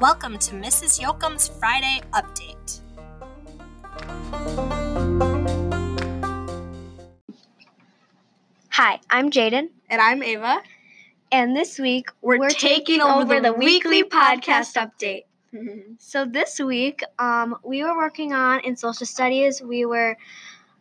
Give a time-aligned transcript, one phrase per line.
[0.00, 1.00] Welcome to Mrs.
[1.00, 2.80] Yoakum's Friday Update.
[8.70, 10.60] Hi, I'm Jaden, And I'm Ava.
[11.30, 15.24] and this week We're taking over the weekly podcast update.
[15.98, 19.62] So this week, um, we were working on in social studies.
[19.62, 20.16] We were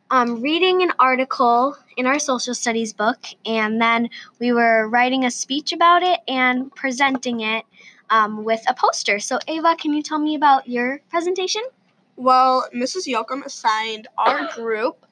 [0.09, 5.29] um, reading an article in our social studies book, and then we were writing a
[5.31, 7.65] speech about it and presenting it
[8.13, 9.19] um, with a poster.
[9.19, 11.63] So Ava, can you tell me about your presentation?
[12.15, 13.11] Well, Mrs.
[13.11, 15.05] Yoakum assigned our group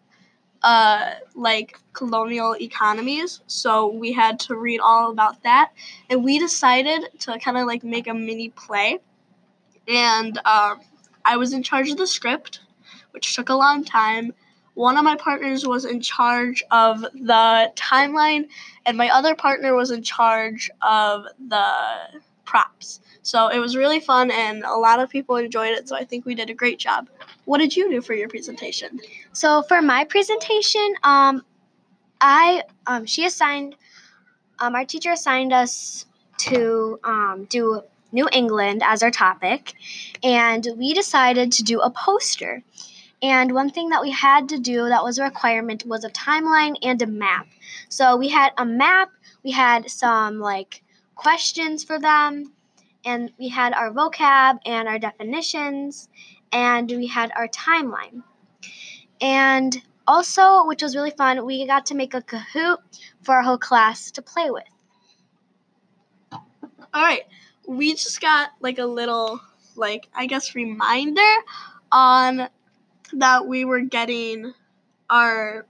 [0.63, 5.71] uh like colonial economies, so we had to read all about that,
[6.11, 8.99] and we decided to kind of like make a mini play,
[9.87, 10.81] and um,
[11.25, 12.59] I was in charge of the script,
[13.09, 14.33] which took a long time.
[14.75, 18.47] One of my partners was in charge of the timeline,
[18.85, 21.65] and my other partner was in charge of the
[22.45, 22.99] props.
[23.23, 25.87] So it was really fun, and a lot of people enjoyed it.
[25.87, 27.07] So I think we did a great job.
[27.45, 28.99] What did you do for your presentation?
[29.33, 31.43] So for my presentation, um,
[32.19, 33.75] I um, she assigned
[34.59, 36.05] um, our teacher assigned us
[36.37, 37.81] to um, do
[38.11, 39.73] New England as our topic,
[40.23, 42.63] and we decided to do a poster.
[43.23, 46.75] And one thing that we had to do that was a requirement was a timeline
[46.81, 47.47] and a map.
[47.87, 49.11] So we had a map,
[49.43, 50.81] we had some like
[51.15, 52.53] questions for them,
[53.05, 56.09] and we had our vocab and our definitions,
[56.51, 58.23] and we had our timeline.
[59.21, 62.77] And also, which was really fun, we got to make a Kahoot
[63.21, 64.63] for our whole class to play with.
[66.93, 67.23] All right,
[67.67, 69.39] we just got like a little,
[69.75, 71.21] like, I guess, reminder
[71.91, 72.49] on
[73.13, 74.53] that we were getting
[75.09, 75.65] our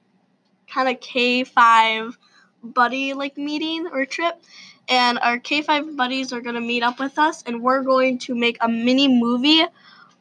[0.67, 2.15] kind of K5
[2.63, 4.41] buddy like meeting or trip.
[4.91, 8.35] And our K5 buddies are going to meet up with us, and we're going to
[8.35, 9.63] make a mini movie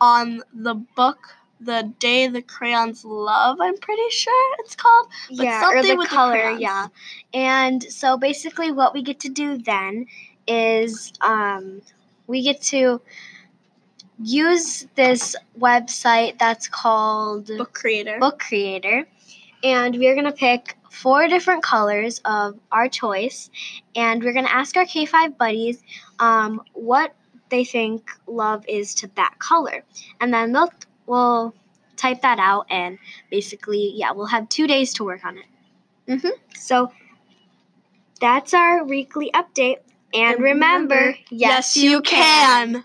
[0.01, 1.19] on the book
[1.61, 5.09] The Day the Crayons Love, I'm pretty sure it's called.
[5.37, 6.61] But yeah, or something the with the color, crayons.
[6.61, 6.87] yeah.
[7.35, 10.07] And so basically, what we get to do then
[10.47, 11.83] is um,
[12.29, 13.01] we get to
[14.23, 18.19] use this website that's called Book creator.
[18.21, 19.07] Book Creator,
[19.65, 23.51] and we're gonna pick four different colors of our choice,
[23.97, 25.83] and we're gonna ask our K5 buddies
[26.19, 27.15] um, what
[27.49, 29.85] they think love is to that color,
[30.21, 30.73] and then they'll
[31.07, 31.55] we'll
[31.97, 32.99] type that out, and
[33.31, 35.45] basically, yeah, we'll have two days to work on it.
[36.09, 36.31] Mhm.
[36.57, 36.93] So
[38.21, 39.79] that's our weekly update,
[40.13, 42.85] and, And remember, yes, you can.